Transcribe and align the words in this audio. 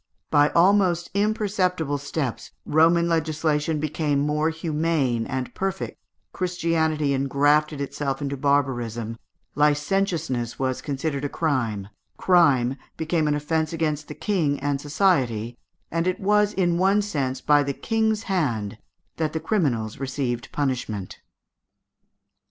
By 0.31 0.49
almost 0.55 1.11
imperceptible 1.13 1.99
steps 1.99 2.53
Roman 2.65 3.07
legislation 3.07 3.79
became 3.79 4.17
more 4.17 4.49
humane 4.49 5.27
and 5.27 5.53
perfect, 5.53 5.99
Christianity 6.33 7.13
engrafted 7.13 7.79
itself 7.79 8.19
into 8.19 8.35
barbarism, 8.35 9.19
licentiousness 9.53 10.57
was 10.57 10.81
considered 10.81 11.23
a 11.23 11.29
crime, 11.29 11.89
crime 12.17 12.77
became 12.97 13.27
an 13.27 13.35
offence 13.35 13.73
against 13.73 14.07
the 14.07 14.15
King 14.15 14.59
and 14.59 14.81
society, 14.81 15.55
and 15.91 16.07
it 16.07 16.19
was 16.19 16.51
in 16.51 16.79
one 16.79 17.03
sense 17.03 17.39
by 17.39 17.61
the 17.61 17.71
King's 17.71 18.23
hand 18.23 18.79
that 19.17 19.33
the 19.33 19.39
criminals 19.39 19.99
received 19.99 20.51
punishment. 20.51 21.19